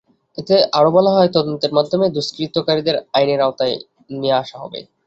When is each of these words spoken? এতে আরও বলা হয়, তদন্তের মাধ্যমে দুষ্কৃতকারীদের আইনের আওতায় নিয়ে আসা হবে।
এতে 0.37 0.55
আরও 0.73 0.89
বলা 0.91 1.11
হয়, 1.11 1.29
তদন্তের 1.33 1.71
মাধ্যমে 1.73 2.05
দুষ্কৃতকারীদের 2.09 2.95
আইনের 3.13 3.39
আওতায় 3.41 3.75
নিয়ে 4.11 4.35
আসা 4.35 4.57
হবে। 4.63 4.79